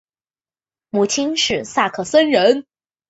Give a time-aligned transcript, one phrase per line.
[0.89, 2.65] 母亲是萨克森人。